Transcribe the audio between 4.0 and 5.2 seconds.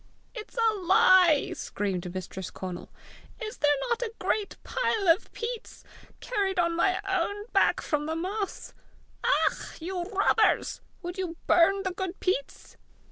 a great pile